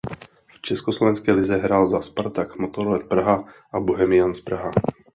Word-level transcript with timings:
V 0.53 0.61
československé 0.61 1.31
lize 1.31 1.55
hrál 1.57 1.87
za 1.87 2.01
Spartak 2.01 2.55
Motorlet 2.57 3.09
Praha 3.09 3.45
a 3.73 3.79
Bohemians 3.79 4.41
Praha. 4.41 4.71